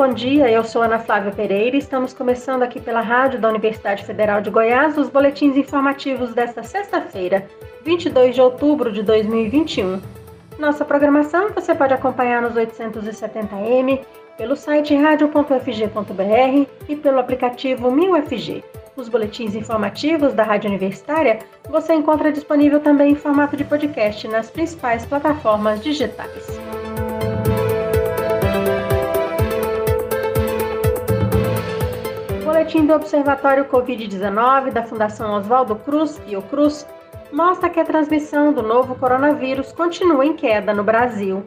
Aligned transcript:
bom 0.00 0.14
dia. 0.14 0.50
Eu 0.50 0.64
sou 0.64 0.80
Ana 0.80 0.98
Flávia 0.98 1.30
Pereira 1.30 1.76
e 1.76 1.78
estamos 1.78 2.14
começando 2.14 2.62
aqui 2.62 2.80
pela 2.80 3.02
rádio 3.02 3.38
da 3.38 3.50
Universidade 3.50 4.02
Federal 4.02 4.40
de 4.40 4.48
Goiás 4.48 4.96
os 4.96 5.10
boletins 5.10 5.58
informativos 5.58 6.32
desta 6.32 6.62
sexta-feira, 6.62 7.46
22 7.84 8.34
de 8.34 8.40
outubro 8.40 8.90
de 8.90 9.02
2021. 9.02 10.00
Nossa 10.58 10.86
programação 10.86 11.50
você 11.50 11.74
pode 11.74 11.92
acompanhar 11.92 12.40
nos 12.40 12.54
870m, 12.54 14.00
pelo 14.38 14.56
site 14.56 14.94
radio.fg.br 14.94 16.66
e 16.88 16.96
pelo 16.96 17.18
aplicativo 17.18 17.90
1000FG. 17.90 18.64
Os 18.96 19.06
boletins 19.06 19.54
informativos 19.54 20.32
da 20.32 20.44
Rádio 20.44 20.70
Universitária 20.70 21.40
você 21.68 21.92
encontra 21.92 22.32
disponível 22.32 22.80
também 22.80 23.12
em 23.12 23.16
formato 23.16 23.54
de 23.54 23.64
podcast 23.64 24.26
nas 24.28 24.50
principais 24.50 25.04
plataformas 25.04 25.84
digitais. 25.84 26.79
Boletim 32.60 32.84
do 32.84 32.92
Observatório 32.92 33.64
Covid-19 33.64 34.70
da 34.70 34.82
Fundação 34.82 35.32
Oswaldo 35.32 35.76
Cruz, 35.76 36.18
Fiocruz, 36.18 36.86
mostra 37.32 37.70
que 37.70 37.80
a 37.80 37.84
transmissão 37.86 38.52
do 38.52 38.62
novo 38.62 38.94
coronavírus 38.96 39.72
continua 39.72 40.26
em 40.26 40.34
queda 40.34 40.74
no 40.74 40.84
Brasil. 40.84 41.42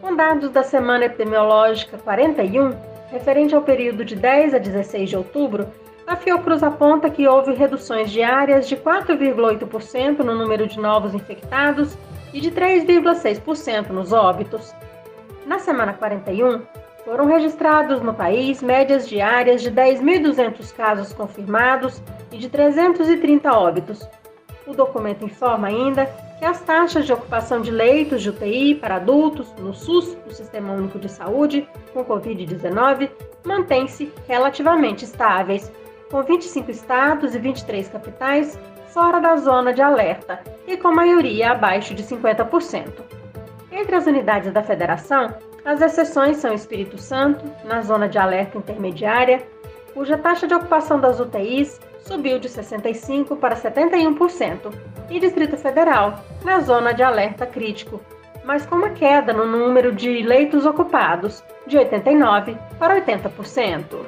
Com 0.00 0.14
dados 0.14 0.50
da 0.50 0.62
semana 0.62 1.06
epidemiológica 1.06 1.98
41, 1.98 2.70
referente 3.10 3.56
ao 3.56 3.62
período 3.62 4.04
de 4.04 4.14
10 4.14 4.54
a 4.54 4.58
16 4.58 5.10
de 5.10 5.16
outubro, 5.16 5.66
a 6.06 6.14
Fiocruz 6.14 6.62
aponta 6.62 7.10
que 7.10 7.26
houve 7.26 7.52
reduções 7.52 8.12
diárias 8.12 8.68
de 8.68 8.76
4,8% 8.76 10.20
no 10.20 10.36
número 10.36 10.68
de 10.68 10.78
novos 10.78 11.12
infectados 11.12 11.98
e 12.32 12.40
de 12.40 12.52
3,6% 12.52 13.88
nos 13.88 14.12
óbitos. 14.12 14.72
Na 15.44 15.58
semana 15.58 15.92
41, 15.92 16.62
foram 17.06 17.26
registrados 17.26 18.02
no 18.02 18.12
país 18.12 18.60
médias 18.60 19.08
diárias 19.08 19.62
de 19.62 19.70
10.200 19.70 20.74
casos 20.74 21.12
confirmados 21.12 22.02
e 22.32 22.36
de 22.36 22.48
330 22.48 23.56
óbitos. 23.56 24.06
O 24.66 24.74
documento 24.74 25.24
informa 25.24 25.68
ainda 25.68 26.06
que 26.36 26.44
as 26.44 26.60
taxas 26.62 27.06
de 27.06 27.12
ocupação 27.12 27.62
de 27.62 27.70
leitos 27.70 28.22
de 28.22 28.30
UTI 28.30 28.74
para 28.74 28.96
adultos 28.96 29.54
no 29.60 29.72
SUS, 29.72 30.18
o 30.26 30.34
Sistema 30.34 30.72
Único 30.72 30.98
de 30.98 31.08
Saúde, 31.08 31.68
com 31.94 32.04
Covid-19, 32.04 33.08
mantêm-se 33.44 34.12
relativamente 34.26 35.04
estáveis, 35.04 35.70
com 36.10 36.24
25 36.24 36.72
estados 36.72 37.36
e 37.36 37.38
23 37.38 37.88
capitais 37.88 38.58
fora 38.88 39.20
da 39.20 39.36
zona 39.36 39.72
de 39.72 39.80
alerta 39.80 40.40
e 40.66 40.76
com 40.76 40.92
maioria 40.92 41.52
abaixo 41.52 41.94
de 41.94 42.02
50%. 42.02 42.90
Entre 43.70 43.94
as 43.94 44.06
unidades 44.06 44.52
da 44.52 44.62
federação, 44.62 45.32
as 45.66 45.80
exceções 45.80 46.36
são 46.36 46.54
Espírito 46.54 46.96
Santo, 46.96 47.44
na 47.64 47.82
zona 47.82 48.08
de 48.08 48.16
alerta 48.16 48.56
intermediária, 48.56 49.42
cuja 49.92 50.16
taxa 50.16 50.46
de 50.46 50.54
ocupação 50.54 51.00
das 51.00 51.18
UTIs 51.18 51.80
subiu 51.98 52.38
de 52.38 52.48
65% 52.48 53.36
para 53.36 53.56
71%, 53.56 54.72
e 55.10 55.18
Distrito 55.18 55.56
Federal, 55.56 56.20
na 56.44 56.60
zona 56.60 56.94
de 56.94 57.02
alerta 57.02 57.44
crítico, 57.44 58.00
mas 58.44 58.64
com 58.64 58.76
uma 58.76 58.90
queda 58.90 59.32
no 59.32 59.44
número 59.44 59.90
de 59.90 60.22
leitos 60.22 60.64
ocupados, 60.64 61.42
de 61.66 61.76
89% 61.76 62.56
para 62.78 62.94
80%. 63.00 64.06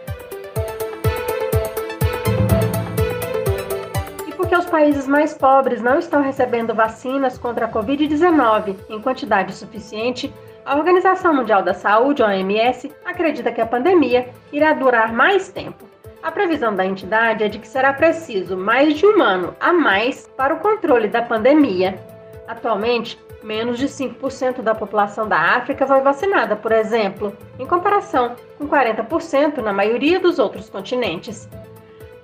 E 4.28 4.32
porque 4.34 4.54
os 4.54 4.66
países 4.66 5.08
mais 5.08 5.34
pobres 5.34 5.82
não 5.82 5.98
estão 5.98 6.22
recebendo 6.22 6.72
vacinas 6.72 7.36
contra 7.36 7.66
a 7.66 7.68
Covid-19 7.68 8.76
em 8.88 9.00
quantidade 9.00 9.52
suficiente, 9.52 10.32
a 10.68 10.76
Organização 10.76 11.32
Mundial 11.32 11.62
da 11.62 11.72
Saúde, 11.72 12.22
OMS, 12.22 12.92
acredita 13.02 13.50
que 13.50 13.60
a 13.60 13.64
pandemia 13.64 14.28
irá 14.52 14.74
durar 14.74 15.14
mais 15.14 15.48
tempo. 15.48 15.86
A 16.22 16.30
previsão 16.30 16.74
da 16.74 16.84
entidade 16.84 17.42
é 17.42 17.48
de 17.48 17.58
que 17.58 17.66
será 17.66 17.90
preciso 17.90 18.54
mais 18.54 18.92
de 18.92 19.06
um 19.06 19.22
ano 19.22 19.56
a 19.58 19.72
mais 19.72 20.28
para 20.36 20.52
o 20.52 20.58
controle 20.58 21.08
da 21.08 21.22
pandemia. 21.22 21.98
Atualmente, 22.46 23.18
menos 23.42 23.78
de 23.78 23.86
5% 23.86 24.60
da 24.60 24.74
população 24.74 25.26
da 25.26 25.38
África 25.38 25.86
foi 25.86 26.02
vacinada, 26.02 26.54
por 26.54 26.72
exemplo, 26.72 27.34
em 27.58 27.64
comparação 27.64 28.36
com 28.58 28.68
40% 28.68 29.62
na 29.62 29.72
maioria 29.72 30.20
dos 30.20 30.38
outros 30.38 30.68
continentes. 30.68 31.48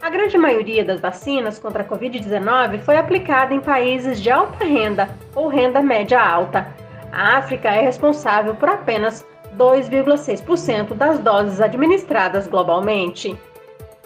A 0.03 0.10
grande 0.10 0.37
maioria 0.37 0.84
das 0.84 1.00
vacinas 1.00 1.59
contra 1.59 1.83
a 1.83 1.87
Covid-19 1.87 2.81
foi 2.81 2.99
aplicada 2.99 3.54
em 3.54 3.60
países 3.60 4.21
de 4.21 4.31
alta 4.31 4.66
renda 4.66 5.09
ou 5.34 5.49
renda 5.49 5.81
média 5.81 6.21
alta, 6.21 6.84
a 7.14 7.38
África 7.38 7.69
é 7.69 7.80
responsável 7.80 8.56
por 8.56 8.69
apenas 8.69 9.25
2,6% 9.56 10.94
das 10.94 11.20
doses 11.20 11.60
administradas 11.60 12.48
globalmente. 12.48 13.38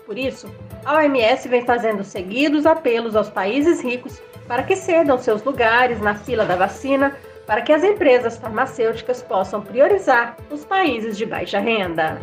Por 0.05 0.19
isso, 0.19 0.47
a 0.85 0.97
OMS 0.97 1.49
vem 1.49 1.65
fazendo 1.65 2.05
seguidos 2.05 2.67
apelos 2.67 3.17
aos 3.17 3.31
países 3.31 3.81
ricos 3.81 4.21
para 4.47 4.63
que 4.63 4.77
cedam 4.77 5.17
seus 5.17 5.43
lugares 5.43 6.01
na 6.01 6.15
fila 6.15 6.45
da 6.45 6.55
vacina 6.55 7.17
para 7.47 7.63
que 7.63 7.73
as 7.73 7.83
empresas 7.83 8.37
farmacêuticas 8.37 9.23
possam 9.23 9.63
priorizar 9.63 10.37
os 10.51 10.67
países 10.67 11.17
de 11.17 11.25
baixa 11.25 11.59
renda. 11.59 12.21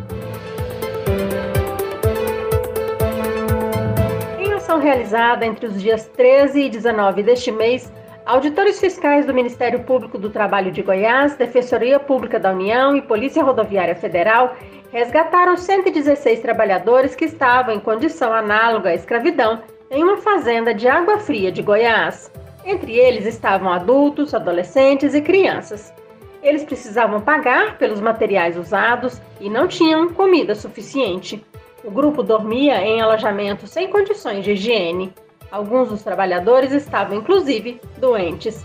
Em 4.38 4.52
ação 4.52 4.78
realizada 4.78 5.44
entre 5.44 5.66
os 5.66 5.82
dias 5.82 6.06
13 6.16 6.62
e 6.62 6.70
19 6.70 7.24
deste 7.24 7.50
mês, 7.50 7.92
Auditores 8.26 8.80
fiscais 8.80 9.24
do 9.24 9.32
Ministério 9.32 9.84
Público 9.84 10.18
do 10.18 10.28
Trabalho 10.28 10.72
de 10.72 10.82
Goiás, 10.82 11.36
Defensoria 11.36 12.00
Pública 12.00 12.40
da 12.40 12.50
União 12.50 12.96
e 12.96 13.00
Polícia 13.00 13.40
Rodoviária 13.40 13.94
Federal 13.94 14.56
resgataram 14.90 15.56
116 15.56 16.40
trabalhadores 16.40 17.14
que 17.14 17.24
estavam 17.24 17.72
em 17.72 17.78
condição 17.78 18.32
análoga 18.32 18.90
à 18.90 18.94
escravidão 18.96 19.62
em 19.92 20.02
uma 20.02 20.16
fazenda 20.16 20.74
de 20.74 20.88
Água 20.88 21.20
Fria 21.20 21.52
de 21.52 21.62
Goiás. 21.62 22.28
Entre 22.64 22.98
eles 22.98 23.26
estavam 23.26 23.72
adultos, 23.72 24.34
adolescentes 24.34 25.14
e 25.14 25.22
crianças. 25.22 25.94
Eles 26.42 26.64
precisavam 26.64 27.20
pagar 27.20 27.78
pelos 27.78 28.00
materiais 28.00 28.56
usados 28.56 29.22
e 29.40 29.48
não 29.48 29.68
tinham 29.68 30.12
comida 30.12 30.56
suficiente. 30.56 31.46
O 31.84 31.92
grupo 31.92 32.24
dormia 32.24 32.82
em 32.82 33.00
alojamento 33.00 33.68
sem 33.68 33.88
condições 33.88 34.42
de 34.42 34.50
higiene. 34.50 35.14
Alguns 35.50 35.88
dos 35.88 36.02
trabalhadores 36.02 36.72
estavam, 36.72 37.18
inclusive, 37.18 37.80
doentes. 37.98 38.64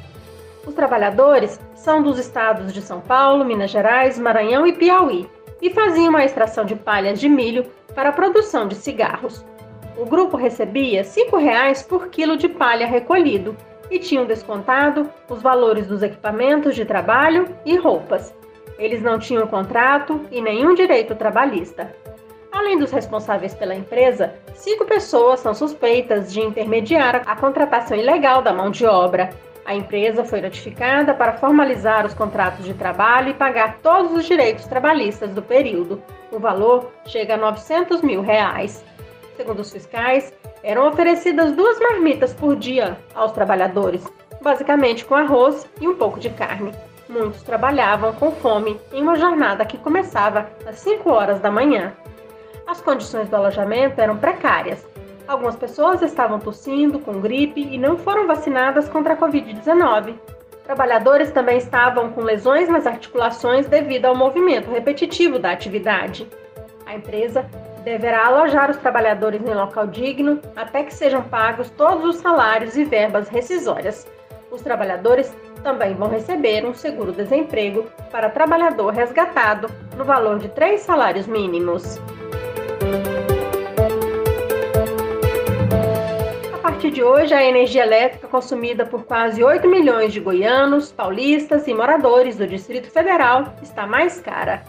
Os 0.65 0.73
trabalhadores 0.73 1.59
são 1.75 2.01
dos 2.01 2.19
estados 2.19 2.73
de 2.73 2.81
São 2.81 3.01
Paulo, 3.01 3.45
Minas 3.45 3.71
Gerais, 3.71 4.19
Maranhão 4.19 4.65
e 4.65 4.73
Piauí 4.73 5.29
e 5.61 5.69
faziam 5.69 6.15
a 6.15 6.25
extração 6.25 6.65
de 6.65 6.75
palhas 6.75 7.19
de 7.19 7.29
milho 7.29 7.65
para 7.93 8.09
a 8.09 8.13
produção 8.13 8.67
de 8.67 8.75
cigarros. 8.75 9.45
O 9.97 10.05
grupo 10.05 10.37
recebia 10.37 11.01
R$ 11.01 11.07
5,00 11.07 11.87
por 11.87 12.07
quilo 12.07 12.37
de 12.37 12.49
palha 12.49 12.87
recolhido 12.87 13.55
e 13.89 13.99
tinham 13.99 14.25
descontado 14.25 15.09
os 15.29 15.41
valores 15.41 15.85
dos 15.87 16.01
equipamentos 16.01 16.75
de 16.75 16.85
trabalho 16.85 17.47
e 17.65 17.75
roupas. 17.75 18.33
Eles 18.79 19.01
não 19.03 19.19
tinham 19.19 19.45
contrato 19.45 20.21
e 20.31 20.41
nenhum 20.41 20.73
direito 20.73 21.13
trabalhista. 21.13 21.93
Além 22.61 22.77
dos 22.77 22.91
responsáveis 22.91 23.55
pela 23.55 23.73
empresa, 23.73 24.35
cinco 24.53 24.85
pessoas 24.85 25.39
são 25.39 25.51
suspeitas 25.51 26.31
de 26.31 26.41
intermediar 26.41 27.23
a 27.25 27.35
contratação 27.35 27.97
ilegal 27.97 28.43
da 28.43 28.53
mão 28.53 28.69
de 28.69 28.85
obra. 28.85 29.31
A 29.65 29.73
empresa 29.73 30.23
foi 30.23 30.41
notificada 30.41 31.11
para 31.11 31.33
formalizar 31.33 32.05
os 32.05 32.13
contratos 32.13 32.63
de 32.63 32.75
trabalho 32.75 33.29
e 33.29 33.33
pagar 33.33 33.79
todos 33.81 34.11
os 34.13 34.25
direitos 34.25 34.67
trabalhistas 34.67 35.31
do 35.31 35.41
período. 35.41 36.03
O 36.31 36.37
valor 36.37 36.91
chega 37.07 37.33
a 37.33 37.37
900 37.37 38.03
mil 38.03 38.21
reais. 38.21 38.85
Segundo 39.35 39.61
os 39.61 39.71
fiscais, 39.71 40.31
eram 40.61 40.87
oferecidas 40.87 41.53
duas 41.53 41.79
marmitas 41.79 42.31
por 42.31 42.55
dia 42.55 42.95
aos 43.15 43.31
trabalhadores, 43.31 44.05
basicamente 44.39 45.03
com 45.03 45.15
arroz 45.15 45.67
e 45.81 45.87
um 45.87 45.95
pouco 45.95 46.19
de 46.19 46.29
carne. 46.29 46.71
Muitos 47.09 47.41
trabalhavam 47.41 48.13
com 48.13 48.31
fome 48.31 48.79
em 48.93 49.01
uma 49.01 49.15
jornada 49.15 49.65
que 49.65 49.79
começava 49.79 50.47
às 50.63 50.77
5 50.77 51.09
horas 51.09 51.39
da 51.39 51.49
manhã. 51.49 51.91
As 52.67 52.81
condições 52.81 53.29
do 53.29 53.35
alojamento 53.35 53.99
eram 53.99 54.17
precárias. 54.17 54.85
Algumas 55.27 55.55
pessoas 55.55 56.01
estavam 56.01 56.39
tossindo, 56.39 56.99
com 56.99 57.21
gripe 57.21 57.61
e 57.61 57.77
não 57.77 57.97
foram 57.97 58.27
vacinadas 58.27 58.89
contra 58.89 59.13
a 59.13 59.17
Covid-19. 59.17 60.15
Trabalhadores 60.63 61.31
também 61.31 61.57
estavam 61.57 62.11
com 62.11 62.21
lesões 62.21 62.69
nas 62.69 62.87
articulações 62.87 63.67
devido 63.67 64.05
ao 64.05 64.15
movimento 64.15 64.69
repetitivo 64.69 65.39
da 65.39 65.51
atividade. 65.51 66.27
A 66.85 66.95
empresa 66.95 67.45
deverá 67.83 68.27
alojar 68.27 68.69
os 68.69 68.77
trabalhadores 68.77 69.41
em 69.41 69.53
local 69.53 69.87
digno 69.87 70.39
até 70.55 70.83
que 70.83 70.93
sejam 70.93 71.23
pagos 71.23 71.69
todos 71.71 72.05
os 72.05 72.17
salários 72.17 72.77
e 72.77 72.83
verbas 72.83 73.27
rescisórias. 73.27 74.07
Os 74.51 74.61
trabalhadores 74.61 75.33
também 75.63 75.93
vão 75.93 76.09
receber 76.09 76.65
um 76.65 76.73
seguro-desemprego 76.73 77.85
para 78.11 78.29
trabalhador 78.29 78.93
resgatado 78.93 79.69
no 79.95 80.03
valor 80.03 80.39
de 80.39 80.49
três 80.49 80.81
salários 80.81 81.27
mínimos. 81.27 81.99
Partir 86.81 86.95
de 86.95 87.03
hoje, 87.03 87.31
a 87.31 87.45
energia 87.45 87.83
elétrica 87.83 88.27
consumida 88.27 88.83
por 88.83 89.03
quase 89.03 89.43
8 89.43 89.67
milhões 89.67 90.11
de 90.11 90.19
goianos, 90.19 90.91
paulistas 90.91 91.67
e 91.67 91.75
moradores 91.75 92.37
do 92.37 92.47
Distrito 92.47 92.89
Federal 92.89 93.53
está 93.61 93.85
mais 93.85 94.19
cara. 94.19 94.63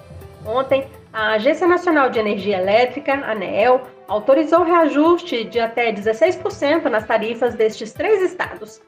Ontem, 0.44 0.84
a 1.10 1.32
Agência 1.32 1.66
Nacional 1.66 2.10
de 2.10 2.18
Energia 2.18 2.58
Elétrica, 2.58 3.14
ANEEL, 3.14 3.80
autorizou 4.06 4.62
reajuste 4.62 5.44
de 5.44 5.58
até 5.58 5.90
16% 5.90 6.84
nas 6.90 7.06
tarifas 7.06 7.54
destes 7.54 7.94
três 7.94 8.20
estados. 8.20 8.82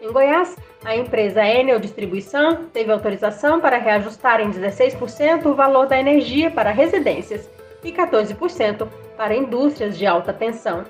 Em 0.00 0.10
Goiás, 0.10 0.56
a 0.82 0.96
empresa 0.96 1.46
Enel 1.46 1.78
Distribuição 1.78 2.64
teve 2.72 2.90
autorização 2.90 3.60
para 3.60 3.76
reajustar 3.76 4.40
em 4.40 4.50
16% 4.50 5.44
o 5.44 5.54
valor 5.54 5.86
da 5.86 6.00
energia 6.00 6.50
para 6.50 6.70
residências 6.70 7.46
e 7.84 7.92
14% 7.92 8.88
para 9.18 9.36
indústrias 9.36 9.98
de 9.98 10.06
alta 10.06 10.32
tensão. 10.32 10.86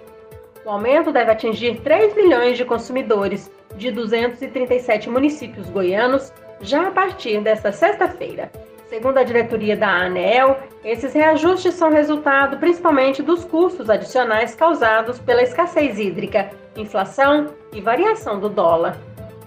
O 0.65 0.71
aumento 0.71 1.11
deve 1.11 1.31
atingir 1.31 1.81
3 1.81 2.15
milhões 2.15 2.59
de 2.59 2.65
consumidores 2.65 3.51
de 3.77 3.91
237 3.91 5.09
municípios 5.09 5.71
goianos 5.71 6.33
já 6.61 6.89
a 6.89 6.91
partir 6.91 7.41
desta 7.41 7.73
sexta-feira. 7.73 8.51
Segundo 8.91 9.19
a 9.19 9.23
diretoria 9.23 9.77
da 9.77 9.89
ANEEL, 9.89 10.59
esses 10.85 11.15
reajustes 11.15 11.75
são 11.75 11.91
resultado 11.91 12.59
principalmente 12.59 13.23
dos 13.23 13.45
custos 13.45 13.89
adicionais 13.89 14.55
causados 14.55 15.19
pela 15.21 15.43
escassez 15.43 15.99
hídrica, 15.99 16.51
inflação 16.77 17.55
e 17.73 17.81
variação 17.81 18.39
do 18.39 18.49
dólar. 18.49 18.99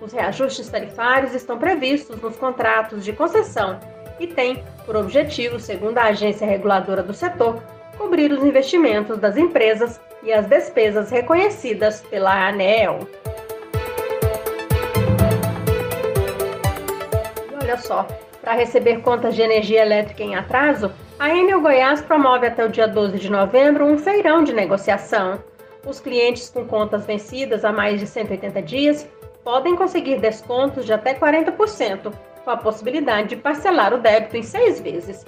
Os 0.02 0.14
reajustes 0.14 0.70
tarifários 0.70 1.36
estão 1.36 1.60
previstos 1.60 2.20
nos 2.22 2.38
contratos 2.38 3.04
de 3.06 3.14
concessão 3.14 3.80
e 4.20 4.28
têm 4.28 4.64
por 4.86 4.96
objetivo, 4.96 5.60
segundo 5.60 5.98
a 5.98 6.06
agência 6.06 6.48
reguladora 6.48 7.04
do 7.04 7.14
setor, 7.14 7.62
cobrir 7.98 8.32
os 8.32 8.44
investimentos 8.44 9.18
das 9.18 9.38
empresas 9.38 10.00
e 10.24 10.32
as 10.32 10.48
despesas 10.48 11.10
reconhecidas 11.10 12.02
pela 12.02 12.48
ANEEL. 12.48 13.08
E 17.52 17.64
olha 17.64 17.78
só, 17.78 18.08
para 18.42 18.54
receber 18.54 19.02
contas 19.02 19.36
de 19.36 19.42
energia 19.42 19.82
elétrica 19.82 20.24
em 20.24 20.36
atraso, 20.36 20.92
a 21.18 21.30
Enel 21.30 21.62
Goiás 21.62 22.02
promove 22.02 22.48
até 22.48 22.66
o 22.66 22.70
dia 22.70 22.88
12 22.88 23.18
de 23.18 23.32
novembro 23.32 23.86
um 23.86 23.98
feirão 23.98 24.44
de 24.44 24.52
negociação. 24.52 25.42
Os 25.86 26.00
clientes 26.00 26.50
com 26.50 26.66
contas 26.66 27.06
vencidas 27.06 27.64
há 27.64 27.72
mais 27.72 28.00
de 28.00 28.08
180 28.08 28.62
dias 28.62 29.08
podem 29.44 29.76
conseguir 29.76 30.20
descontos 30.20 30.86
de 30.86 30.94
até 30.94 31.14
40%, 31.14 32.14
com 32.44 32.50
a 32.50 32.58
possibilidade 32.58 33.30
de 33.30 33.36
parcelar 33.38 33.94
o 33.94 33.98
débito 33.98 34.38
em 34.38 34.44
seis 34.44 34.80
vezes. 34.82 35.26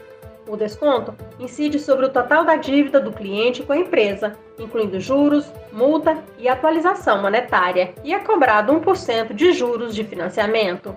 O 0.48 0.56
desconto 0.56 1.16
incide 1.40 1.80
sobre 1.80 2.06
o 2.06 2.10
total 2.10 2.46
da 2.46 2.56
dívida 2.56 3.00
do 3.00 3.12
cliente 3.12 3.64
com 3.64 3.74
a 3.74 3.78
empresa, 3.78 4.38
incluindo 4.60 5.00
juros, 5.00 5.52
multa 5.72 6.24
e 6.38 6.48
atualização 6.48 7.22
monetária, 7.22 7.94
e 8.04 8.14
é 8.14 8.20
cobrado 8.20 8.72
1% 8.74 9.34
de 9.34 9.54
juros 9.54 9.96
de 9.96 10.04
financiamento. 10.04 10.96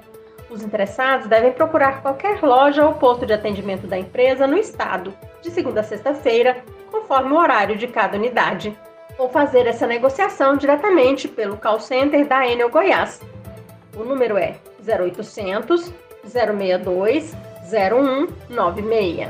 Os 0.50 0.62
interessados 0.62 1.27
devem 1.27 1.53
procurar 1.53 2.03
qualquer 2.03 2.43
loja 2.43 2.87
ou 2.87 2.95
posto 2.95 3.25
de 3.25 3.33
atendimento 3.33 3.87
da 3.87 3.99
empresa 3.99 4.47
no 4.47 4.56
estado, 4.56 5.15
de 5.41 5.50
segunda 5.50 5.81
a 5.81 5.85
sexta-feira, 5.85 6.62
conforme 6.91 7.33
o 7.33 7.39
horário 7.39 7.77
de 7.77 7.87
cada 7.87 8.17
unidade, 8.17 8.77
ou 9.19 9.29
fazer 9.29 9.67
essa 9.67 9.87
negociação 9.87 10.56
diretamente 10.56 11.27
pelo 11.27 11.56
call 11.56 11.81
center 11.81 12.27
da 12.27 12.47
Enel 12.47 12.71
Goiás. 12.71 13.21
O 13.97 14.05
número 14.05 14.37
é 14.37 14.56
0800 14.87 15.93
062 16.25 17.35
0196. 17.70 19.29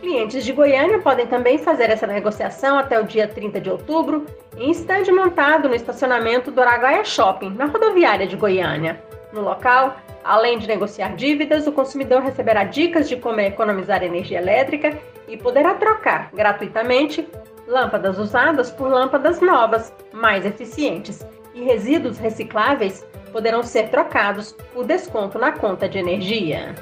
Clientes 0.00 0.44
de 0.44 0.52
Goiânia 0.52 1.00
podem 1.00 1.26
também 1.26 1.58
fazer 1.58 1.90
essa 1.90 2.06
negociação 2.06 2.78
até 2.78 3.00
o 3.00 3.04
dia 3.04 3.26
30 3.26 3.60
de 3.60 3.70
outubro 3.70 4.26
em 4.56 4.70
estande 4.70 5.10
montado 5.10 5.68
no 5.68 5.74
estacionamento 5.74 6.50
do 6.50 6.60
Araguaia 6.60 7.04
Shopping, 7.04 7.50
na 7.50 7.66
rodoviária 7.66 8.26
de 8.26 8.36
Goiânia. 8.36 9.02
No 9.32 9.42
local, 9.42 9.96
Além 10.28 10.58
de 10.58 10.68
negociar 10.68 11.16
dívidas, 11.16 11.66
o 11.66 11.72
consumidor 11.72 12.22
receberá 12.22 12.62
dicas 12.62 13.08
de 13.08 13.16
como 13.16 13.40
economizar 13.40 14.02
energia 14.02 14.36
elétrica 14.36 14.98
e 15.26 15.38
poderá 15.38 15.72
trocar 15.72 16.30
gratuitamente 16.34 17.26
lâmpadas 17.66 18.18
usadas 18.18 18.70
por 18.70 18.90
lâmpadas 18.90 19.40
novas, 19.40 19.90
mais 20.12 20.44
eficientes, 20.44 21.26
e 21.54 21.62
resíduos 21.64 22.18
recicláveis 22.18 23.06
poderão 23.32 23.62
ser 23.62 23.88
trocados 23.88 24.52
por 24.74 24.84
desconto 24.84 25.38
na 25.38 25.50
conta 25.50 25.88
de 25.88 25.98
energia. 25.98 26.74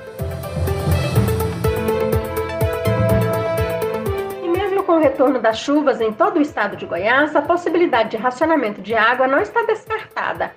Com 4.86 4.92
o 4.92 5.00
retorno 5.00 5.38
das 5.40 5.58
chuvas 5.58 6.00
em 6.00 6.12
todo 6.12 6.38
o 6.38 6.42
estado 6.42 6.76
de 6.76 6.86
Goiás, 6.86 7.36
a 7.36 7.42
possibilidade 7.42 8.10
de 8.10 8.16
racionamento 8.16 8.80
de 8.80 8.94
água 8.94 9.26
não 9.26 9.40
está 9.40 9.62
descartada 9.64 10.52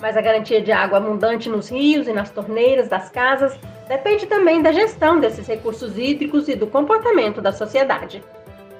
mas 0.00 0.16
a 0.16 0.20
garantia 0.20 0.60
de 0.60 0.72
água 0.72 0.98
abundante 0.98 1.48
nos 1.48 1.68
rios 1.70 2.06
e 2.06 2.12
nas 2.12 2.30
torneiras 2.30 2.88
das 2.88 3.08
casas 3.10 3.58
depende 3.88 4.26
também 4.26 4.62
da 4.62 4.72
gestão 4.72 5.18
desses 5.18 5.46
recursos 5.46 5.98
hídricos 5.98 6.48
e 6.48 6.54
do 6.54 6.66
comportamento 6.66 7.40
da 7.40 7.52
sociedade. 7.52 8.22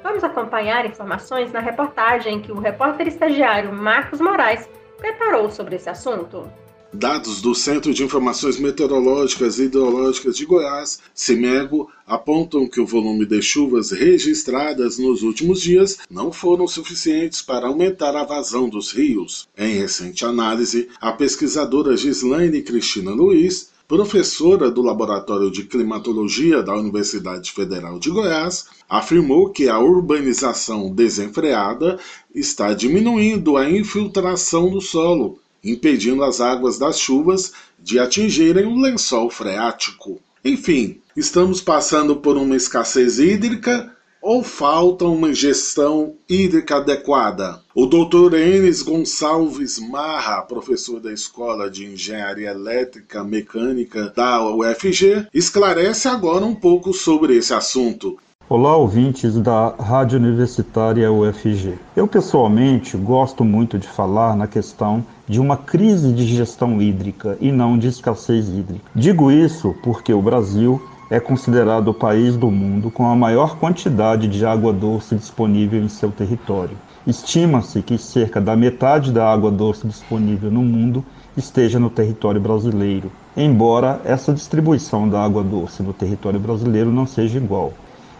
Vamos 0.02 0.22
acompanhar 0.22 0.86
informações 0.86 1.52
na 1.52 1.60
reportagem 1.60 2.40
que 2.40 2.52
o 2.52 2.60
repórter 2.60 3.08
estagiário 3.08 3.72
Marcos 3.72 4.20
Moraes 4.20 4.68
preparou 4.96 5.50
sobre 5.50 5.76
esse 5.76 5.90
assunto. 5.90 6.50
Dados 6.92 7.42
do 7.42 7.54
Centro 7.54 7.92
de 7.92 8.02
Informações 8.02 8.58
Meteorológicas 8.58 9.58
e 9.58 9.64
Hidrológicas 9.64 10.38
de 10.38 10.46
Goiás, 10.46 11.00
CIMEGO, 11.14 11.90
apontam 12.06 12.66
que 12.66 12.80
o 12.80 12.86
volume 12.86 13.26
de 13.26 13.42
chuvas 13.42 13.90
registradas 13.90 14.96
nos 14.96 15.22
últimos 15.22 15.60
dias 15.60 15.98
não 16.10 16.32
foram 16.32 16.66
suficientes 16.66 17.42
para 17.42 17.66
aumentar 17.66 18.16
a 18.16 18.24
vazão 18.24 18.70
dos 18.70 18.90
rios. 18.90 19.46
Em 19.56 19.74
recente 19.74 20.24
análise, 20.24 20.88
a 20.98 21.12
pesquisadora 21.12 21.94
Gislaine 21.94 22.62
Cristina 22.62 23.10
Luiz 23.10 23.68
professora 23.88 24.70
do 24.70 24.82
Laboratório 24.82 25.50
de 25.50 25.64
Climatologia 25.64 26.62
da 26.62 26.76
Universidade 26.76 27.50
Federal 27.52 27.98
de 27.98 28.10
Goiás, 28.10 28.66
afirmou 28.86 29.48
que 29.48 29.66
a 29.66 29.78
urbanização 29.78 30.94
desenfreada 30.94 31.98
está 32.34 32.74
diminuindo 32.74 33.56
a 33.56 33.68
infiltração 33.68 34.68
do 34.68 34.82
solo, 34.82 35.38
impedindo 35.62 36.22
as 36.22 36.40
águas 36.40 36.78
das 36.78 36.98
chuvas 36.98 37.52
de 37.78 37.98
atingirem 37.98 38.66
o 38.66 38.80
lençol 38.80 39.30
freático. 39.30 40.20
Enfim, 40.44 41.00
estamos 41.16 41.60
passando 41.60 42.16
por 42.16 42.36
uma 42.36 42.56
escassez 42.56 43.18
hídrica 43.18 43.92
ou 44.20 44.42
falta 44.42 45.04
uma 45.04 45.32
gestão 45.32 46.16
hídrica 46.28 46.76
adequada? 46.76 47.62
O 47.74 47.86
Dr. 47.86 48.34
Enes 48.34 48.82
Gonçalves 48.82 49.78
Marra, 49.78 50.42
professor 50.42 51.00
da 51.00 51.12
Escola 51.12 51.70
de 51.70 51.86
Engenharia 51.86 52.50
Elétrica 52.50 53.22
Mecânica 53.22 54.12
da 54.14 54.44
UFG, 54.44 55.28
esclarece 55.32 56.08
agora 56.08 56.44
um 56.44 56.54
pouco 56.54 56.92
sobre 56.92 57.36
esse 57.36 57.54
assunto. 57.54 58.18
Olá, 58.50 58.74
ouvintes 58.78 59.38
da 59.38 59.74
Rádio 59.78 60.18
Universitária 60.18 61.12
UFG. 61.12 61.74
Eu, 61.94 62.08
pessoalmente, 62.08 62.96
gosto 62.96 63.44
muito 63.44 63.78
de 63.78 63.86
falar 63.86 64.34
na 64.34 64.46
questão 64.46 65.04
de 65.28 65.38
uma 65.38 65.54
crise 65.54 66.14
de 66.14 66.24
gestão 66.24 66.80
hídrica 66.80 67.36
e 67.42 67.52
não 67.52 67.76
de 67.76 67.88
escassez 67.88 68.48
hídrica. 68.48 68.90
Digo 68.94 69.30
isso 69.30 69.74
porque 69.82 70.14
o 70.14 70.22
Brasil 70.22 70.80
é 71.10 71.20
considerado 71.20 71.88
o 71.88 71.94
país 71.94 72.38
do 72.38 72.50
mundo 72.50 72.90
com 72.90 73.06
a 73.06 73.14
maior 73.14 73.58
quantidade 73.58 74.26
de 74.26 74.46
água 74.46 74.72
doce 74.72 75.14
disponível 75.14 75.82
em 75.82 75.88
seu 75.90 76.10
território. 76.10 76.78
Estima-se 77.06 77.82
que 77.82 77.98
cerca 77.98 78.40
da 78.40 78.56
metade 78.56 79.12
da 79.12 79.30
água 79.30 79.50
doce 79.50 79.86
disponível 79.86 80.50
no 80.50 80.62
mundo 80.62 81.04
esteja 81.36 81.78
no 81.78 81.90
território 81.90 82.40
brasileiro, 82.40 83.12
embora 83.36 84.00
essa 84.06 84.32
distribuição 84.32 85.06
da 85.06 85.22
água 85.22 85.44
doce 85.44 85.82
no 85.82 85.92
território 85.92 86.40
brasileiro 86.40 86.90
não 86.90 87.06
seja 87.06 87.36
igual. 87.36 87.74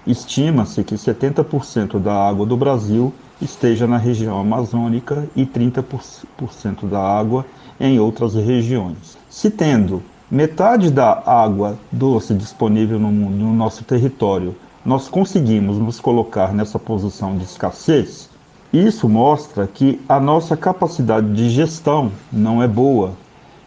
Estima-se 0.09 0.83
que 0.83 0.95
70% 0.95 1.99
da 1.99 2.15
água 2.15 2.47
do 2.47 2.57
Brasil 2.57 3.13
esteja 3.43 3.87
na 3.87 3.99
região 3.99 4.41
amazônica 4.41 5.29
e 5.37 5.45
30% 5.45 6.89
da 6.89 6.99
água 6.99 7.45
em 7.79 8.01
outras 8.01 8.35
regiões. 8.35 9.19
Se 9.29 9.51
tendo 9.51 10.03
metade 10.31 10.91
da 10.91 11.23
água 11.27 11.79
doce 11.93 12.33
disponível 12.33 12.99
no, 12.99 13.11
no 13.11 13.53
nosso 13.53 13.85
território, 13.85 14.57
nós 14.83 15.09
conseguimos 15.09 15.77
nos 15.77 16.01
colocar 16.01 16.55
nessa 16.55 16.79
posição 16.79 17.37
de 17.37 17.45
escassez, 17.45 18.31
isso 18.73 19.11
mostra 19.11 19.67
que 19.67 20.01
a 20.09 20.19
nossa 20.19 20.57
capacidade 20.57 21.35
de 21.35 21.51
gestão 21.51 22.11
não 22.33 22.63
é 22.63 22.67
boa 22.67 23.13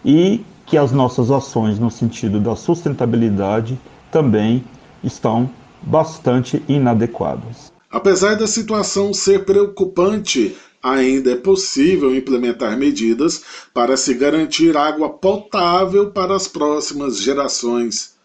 e 0.04 0.44
que 0.66 0.76
as 0.76 0.92
nossas 0.92 1.30
ações 1.30 1.78
no 1.78 1.92
sentido 1.92 2.40
da 2.40 2.56
sustentabilidade 2.56 3.80
também 4.12 4.64
estão 5.04 5.48
bastante 5.82 6.62
inadequadas. 6.68 7.72
Apesar 7.90 8.36
da 8.36 8.48
situação 8.48 9.14
ser 9.14 9.44
preocupante, 9.44 10.56
ainda 10.82 11.32
é 11.32 11.36
possível 11.36 12.16
implementar 12.16 12.78
medidas 12.78 13.44
para 13.74 13.98
se 13.98 14.14
garantir 14.14 14.78
água 14.78 15.10
potável 15.10 16.12
para 16.12 16.36
as 16.36 16.48
próximas 16.48 17.22
gerações. 17.22 18.16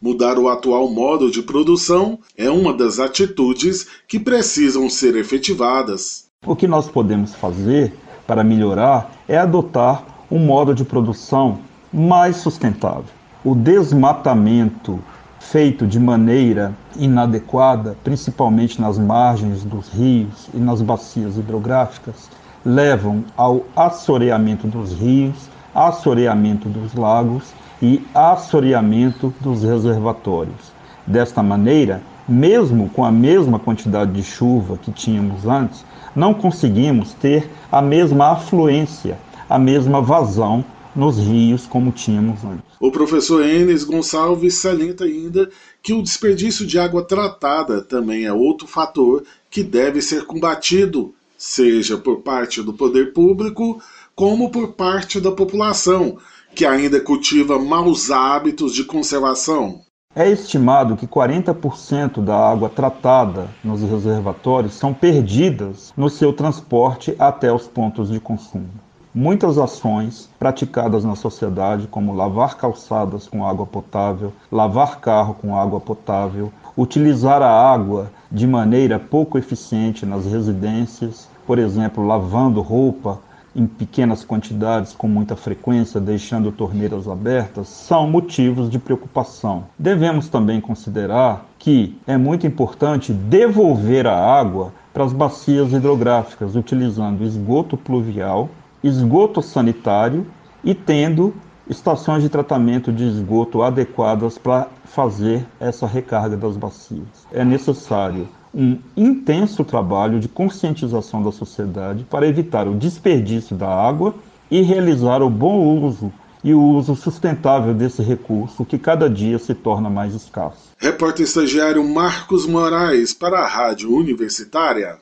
Mudar 0.00 0.38
o 0.38 0.48
atual 0.48 0.88
modo 0.88 1.30
de 1.30 1.42
produção 1.42 2.18
é 2.36 2.50
uma 2.50 2.72
das 2.72 2.98
atitudes 2.98 3.86
que 4.06 4.20
precisam 4.20 4.88
ser 4.88 5.16
efetivadas. 5.16 6.26
O 6.46 6.54
que 6.54 6.68
nós 6.68 6.88
podemos 6.88 7.34
fazer 7.34 7.92
para 8.26 8.44
melhorar 8.44 9.10
é 9.26 9.38
adotar 9.38 10.04
um 10.30 10.38
modo 10.38 10.74
de 10.74 10.84
produção 10.84 11.60
mais 11.92 12.36
sustentável. 12.36 13.06
O 13.44 13.54
desmatamento 13.54 15.02
feito 15.38 15.86
de 15.86 16.00
maneira 16.00 16.72
inadequada, 16.96 17.96
principalmente 18.02 18.80
nas 18.80 18.98
margens 18.98 19.62
dos 19.62 19.88
rios 19.88 20.48
e 20.52 20.58
nas 20.58 20.82
bacias 20.82 21.36
hidrográficas, 21.36 22.28
levam 22.64 23.24
ao 23.36 23.64
assoreamento 23.76 24.66
dos 24.66 24.92
rios, 24.92 25.48
assoreamento 25.74 26.68
dos 26.68 26.94
lagos 26.94 27.54
e 27.80 28.04
assoreamento 28.14 29.32
dos 29.40 29.62
reservatórios. 29.62 30.72
Desta 31.06 31.42
maneira, 31.42 32.02
mesmo 32.26 32.88
com 32.88 33.04
a 33.04 33.12
mesma 33.12 33.58
quantidade 33.58 34.12
de 34.12 34.22
chuva 34.22 34.76
que 34.76 34.90
tínhamos 34.90 35.46
antes, 35.46 35.84
não 36.14 36.34
conseguimos 36.34 37.12
ter 37.12 37.48
a 37.70 37.80
mesma 37.80 38.32
afluência, 38.32 39.18
a 39.48 39.58
mesma 39.58 40.00
vazão 40.00 40.64
nos 40.96 41.18
rios 41.18 41.66
como 41.66 41.92
tínhamos 41.92 42.42
antes. 42.42 42.64
O 42.80 42.90
professor 42.90 43.44
Enes 43.44 43.84
Gonçalves 43.84 44.54
salienta 44.54 45.04
ainda 45.04 45.50
que 45.82 45.92
o 45.92 46.02
desperdício 46.02 46.66
de 46.66 46.78
água 46.78 47.04
tratada 47.04 47.82
também 47.82 48.24
é 48.24 48.32
outro 48.32 48.66
fator 48.66 49.22
que 49.50 49.62
deve 49.62 50.00
ser 50.00 50.24
combatido, 50.24 51.14
seja 51.36 51.98
por 51.98 52.22
parte 52.22 52.62
do 52.62 52.72
poder 52.72 53.12
público 53.12 53.80
como 54.14 54.50
por 54.50 54.72
parte 54.72 55.20
da 55.20 55.30
população, 55.30 56.16
que 56.54 56.64
ainda 56.64 56.98
cultiva 56.98 57.58
maus 57.58 58.10
hábitos 58.10 58.74
de 58.74 58.82
conservação. 58.82 59.82
É 60.14 60.30
estimado 60.30 60.96
que 60.96 61.06
40% 61.06 62.24
da 62.24 62.34
água 62.34 62.70
tratada 62.70 63.50
nos 63.62 63.82
reservatórios 63.82 64.72
são 64.72 64.94
perdidas 64.94 65.92
no 65.94 66.08
seu 66.08 66.32
transporte 66.32 67.14
até 67.18 67.52
os 67.52 67.68
pontos 67.68 68.08
de 68.10 68.18
consumo. 68.18 68.85
Muitas 69.18 69.56
ações 69.56 70.28
praticadas 70.38 71.02
na 71.02 71.16
sociedade, 71.16 71.86
como 71.86 72.12
lavar 72.12 72.58
calçadas 72.58 73.26
com 73.26 73.46
água 73.46 73.64
potável, 73.64 74.30
lavar 74.52 75.00
carro 75.00 75.32
com 75.40 75.56
água 75.56 75.80
potável, 75.80 76.52
utilizar 76.76 77.40
a 77.40 77.48
água 77.48 78.10
de 78.30 78.46
maneira 78.46 78.98
pouco 78.98 79.38
eficiente 79.38 80.04
nas 80.04 80.26
residências, 80.26 81.30
por 81.46 81.58
exemplo, 81.58 82.06
lavando 82.06 82.60
roupa 82.60 83.18
em 83.54 83.66
pequenas 83.66 84.22
quantidades 84.22 84.92
com 84.92 85.08
muita 85.08 85.34
frequência, 85.34 85.98
deixando 85.98 86.52
torneiras 86.52 87.08
abertas, 87.08 87.68
são 87.68 88.06
motivos 88.06 88.68
de 88.68 88.78
preocupação. 88.78 89.64
Devemos 89.78 90.28
também 90.28 90.60
considerar 90.60 91.46
que 91.58 91.98
é 92.06 92.18
muito 92.18 92.46
importante 92.46 93.14
devolver 93.14 94.06
a 94.06 94.14
água 94.14 94.74
para 94.92 95.04
as 95.04 95.14
bacias 95.14 95.72
hidrográficas, 95.72 96.54
utilizando 96.54 97.24
esgoto 97.24 97.78
pluvial, 97.78 98.50
esgoto 98.86 99.42
sanitário 99.42 100.26
e 100.64 100.74
tendo 100.74 101.34
estações 101.68 102.22
de 102.22 102.28
tratamento 102.28 102.92
de 102.92 103.04
esgoto 103.04 103.62
adequadas 103.62 104.38
para 104.38 104.68
fazer 104.84 105.44
essa 105.58 105.86
recarga 105.86 106.36
das 106.36 106.56
bacias. 106.56 107.26
É 107.32 107.44
necessário 107.44 108.28
um 108.54 108.78
intenso 108.96 109.64
trabalho 109.64 110.18
de 110.18 110.28
conscientização 110.28 111.22
da 111.22 111.30
sociedade 111.30 112.06
para 112.08 112.26
evitar 112.26 112.66
o 112.66 112.74
desperdício 112.74 113.56
da 113.56 113.68
água 113.68 114.14
e 114.50 114.62
realizar 114.62 115.22
o 115.22 115.28
bom 115.28 115.84
uso 115.84 116.12
e 116.42 116.54
o 116.54 116.62
uso 116.62 116.94
sustentável 116.94 117.74
desse 117.74 118.02
recurso 118.02 118.64
que 118.64 118.78
cada 118.78 119.10
dia 119.10 119.38
se 119.38 119.52
torna 119.52 119.90
mais 119.90 120.14
escasso. 120.14 120.70
Repórter 120.78 121.24
estagiário 121.24 121.82
Marcos 121.82 122.46
Moraes 122.46 123.12
para 123.12 123.40
a 123.40 123.48
Rádio 123.48 123.92
Universitária. 123.92 124.98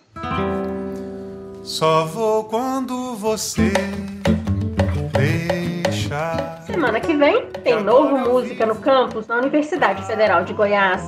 Só 1.65 2.05
vou 2.05 2.45
quando 2.45 3.17
você 3.17 3.73
deixar. 5.83 6.63
Semana 6.67 7.01
que 7.01 7.17
vem 7.17 7.47
tem 7.65 7.83
novo 7.83 8.19
Música 8.19 8.67
no 8.67 8.75
Campus 8.77 9.27
na 9.27 9.39
Universidade 9.39 10.07
Federal 10.07 10.45
de 10.45 10.53
Goiás. 10.53 11.03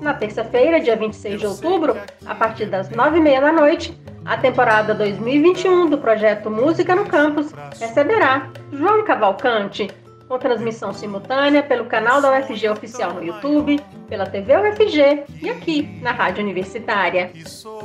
Na 0.00 0.14
terça-feira, 0.14 0.80
dia 0.80 0.96
26 0.96 1.40
de 1.40 1.46
outubro, 1.46 1.94
a 2.24 2.34
partir 2.34 2.66
das 2.66 2.88
9h30 2.88 3.40
da 3.40 3.52
noite, 3.52 4.00
a 4.24 4.38
temporada 4.38 4.94
2021 4.94 5.90
do 5.90 5.98
projeto 5.98 6.50
Música 6.50 6.94
no 6.94 7.04
Campus 7.04 7.52
receberá 7.78 8.48
João 8.72 9.04
Cavalcante, 9.04 9.90
com 10.26 10.38
transmissão 10.38 10.94
simultânea 10.94 11.62
pelo 11.62 11.84
canal 11.84 12.22
da 12.22 12.32
UFG 12.32 12.70
Oficial 12.70 13.12
no 13.12 13.22
YouTube, 13.22 13.78
pela 14.08 14.24
TV 14.24 14.56
UFG 14.56 15.24
e 15.42 15.50
aqui 15.50 15.98
na 16.00 16.12
Rádio 16.12 16.42
Universitária. 16.42 17.30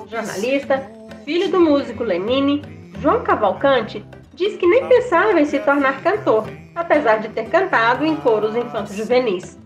Jornalista, 0.10 0.90
filho 1.24 1.50
do 1.50 1.60
músico 1.60 2.04
Lenine, 2.04 2.62
João 3.00 3.24
Cavalcante 3.24 4.06
diz 4.34 4.56
que 4.58 4.68
nem 4.68 4.88
pensava 4.88 5.40
em 5.40 5.46
se 5.46 5.60
tornar 5.60 6.02
cantor, 6.02 6.48
apesar 6.76 7.18
de 7.18 7.30
ter 7.30 7.50
cantado 7.50 8.06
em 8.06 8.16
coros 8.16 8.56
infanto-juvenis 8.56 9.58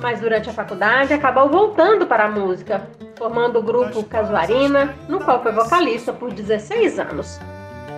mas 0.00 0.20
durante 0.20 0.48
a 0.48 0.52
faculdade 0.52 1.12
acabou 1.12 1.48
voltando 1.48 2.06
para 2.06 2.24
a 2.24 2.30
música, 2.30 2.88
formando 3.16 3.58
o 3.58 3.62
grupo 3.62 4.02
Casuarina, 4.04 4.94
no 5.08 5.20
qual 5.20 5.42
foi 5.42 5.52
vocalista 5.52 6.12
por 6.12 6.32
16 6.32 6.98
anos. 6.98 7.38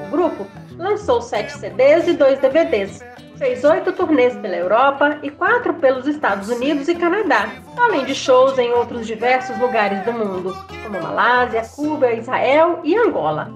O 0.06 0.10
grupo 0.10 0.46
lançou 0.76 1.22
sete 1.22 1.52
CDs 1.52 2.08
e 2.08 2.14
dois 2.14 2.38
DVDs, 2.40 3.02
fez 3.36 3.64
oito 3.64 3.92
turnês 3.92 4.36
pela 4.36 4.56
Europa 4.56 5.18
e 5.22 5.30
quatro 5.30 5.74
pelos 5.74 6.06
Estados 6.06 6.48
Unidos 6.48 6.88
e 6.88 6.94
Canadá, 6.94 7.48
além 7.76 8.04
de 8.04 8.14
shows 8.14 8.58
em 8.58 8.70
outros 8.72 9.06
diversos 9.06 9.58
lugares 9.58 10.04
do 10.04 10.12
mundo, 10.12 10.56
como 10.82 11.02
Malásia, 11.02 11.62
Cuba, 11.74 12.12
Israel 12.12 12.80
e 12.84 12.96
Angola. 12.96 13.50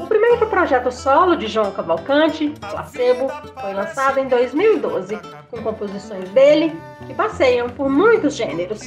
O 0.00 0.06
primeiro 0.06 0.46
projeto 0.46 0.92
solo 0.92 1.36
de 1.36 1.48
João 1.48 1.72
Cavalcante, 1.72 2.54
Placebo, 2.60 3.28
foi 3.60 3.74
lançado 3.74 4.18
em 4.18 4.28
2012, 4.28 5.18
com 5.50 5.62
composições 5.62 6.30
dele 6.30 6.72
que 7.06 7.14
passeiam 7.14 7.68
por 7.68 7.90
muitos 7.90 8.34
gêneros, 8.34 8.80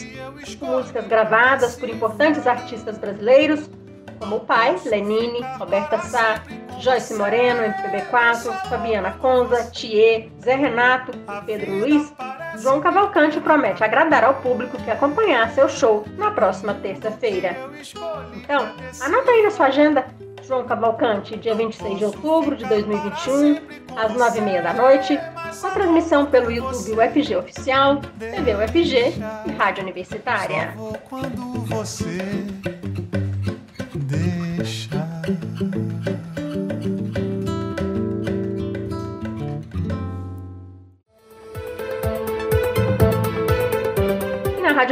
com 0.57 0.67
músicas 0.67 1.05
gravadas 1.07 1.75
por 1.75 1.89
importantes 1.89 2.47
artistas 2.47 2.97
brasileiros, 2.97 3.69
como 4.21 4.35
o 4.35 4.39
pai, 4.39 4.79
Lenine, 4.85 5.41
Roberta 5.57 5.97
Sá, 5.97 6.43
Joyce 6.79 7.15
Moreno, 7.15 7.63
MPB4, 7.63 8.69
Fabiana 8.69 9.11
Conza, 9.19 9.63
Thier, 9.71 10.29
Zé 10.41 10.55
Renato 10.55 11.11
e 11.11 11.45
Pedro 11.45 11.79
Luiz, 11.79 12.13
João 12.59 12.79
Cavalcante 12.79 13.39
promete 13.41 13.83
agradar 13.83 14.23
ao 14.23 14.35
público 14.35 14.77
que 14.77 14.91
acompanhar 14.91 15.49
seu 15.51 15.67
show 15.67 16.05
na 16.17 16.29
próxima 16.31 16.75
terça-feira. 16.75 17.57
Então, 18.35 18.69
anota 19.01 19.31
aí 19.31 19.41
na 19.41 19.49
sua 19.49 19.65
agenda 19.67 20.05
João 20.43 20.63
Cavalcante, 20.65 21.35
dia 21.37 21.55
26 21.55 21.97
de 21.97 22.05
outubro 22.05 22.55
de 22.55 22.65
2021, 22.65 23.57
às 23.95 24.11
9h30 24.13 24.61
da 24.61 24.73
noite, 24.73 25.19
com 25.61 25.69
transmissão 25.71 26.25
pelo 26.25 26.51
YouTube 26.51 26.91
UFG 26.91 27.35
Oficial, 27.37 28.01
TV 28.19 28.55
UFG 28.55 29.13
e 29.47 29.51
Rádio 29.51 29.83
Universitária. 29.83 30.73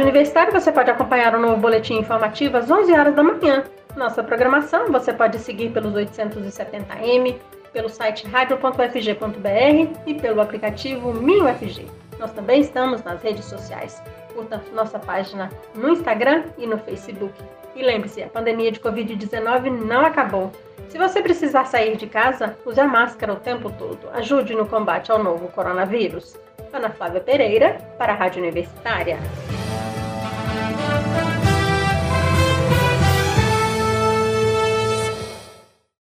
Rádio 0.00 0.12
Universitária 0.12 0.50
você 0.50 0.72
pode 0.72 0.90
acompanhar 0.90 1.34
o 1.34 1.38
novo 1.38 1.58
boletim 1.58 1.98
informativo 1.98 2.56
às 2.56 2.70
11 2.70 2.90
horas 2.90 3.14
da 3.14 3.22
manhã 3.22 3.64
nossa 3.96 4.24
programação 4.24 4.90
você 4.90 5.12
pode 5.12 5.38
seguir 5.38 5.70
pelos 5.72 5.92
870M, 5.92 7.36
pelo 7.70 7.88
site 7.90 8.26
radio.fg.br 8.26 10.00
e 10.06 10.14
pelo 10.14 10.40
aplicativo 10.40 11.12
MinUFG. 11.12 11.86
Nós 12.18 12.32
também 12.32 12.62
estamos 12.62 13.02
nas 13.02 13.22
redes 13.22 13.44
sociais. 13.44 14.02
Curta 14.32 14.62
nossa 14.72 14.98
página 14.98 15.50
no 15.74 15.90
Instagram 15.90 16.44
e 16.56 16.66
no 16.66 16.78
Facebook. 16.78 17.34
E 17.76 17.82
lembre-se, 17.82 18.22
a 18.22 18.28
pandemia 18.28 18.72
de 18.72 18.80
Covid-19 18.80 19.84
não 19.84 20.06
acabou. 20.06 20.50
Se 20.88 20.96
você 20.96 21.20
precisar 21.20 21.66
sair 21.66 21.96
de 21.98 22.06
casa, 22.06 22.56
use 22.64 22.80
a 22.80 22.86
máscara 22.86 23.34
o 23.34 23.36
tempo 23.36 23.70
todo. 23.70 24.08
Ajude 24.14 24.54
no 24.54 24.66
combate 24.66 25.12
ao 25.12 25.22
novo 25.22 25.48
coronavírus. 25.48 26.38
Ana 26.72 26.88
Flávia 26.88 27.20
Pereira, 27.20 27.76
para 27.98 28.12
a 28.12 28.16
Rádio 28.16 28.40
Universitária. 28.40 29.18